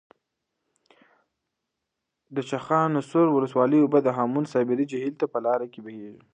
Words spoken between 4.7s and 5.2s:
جهیل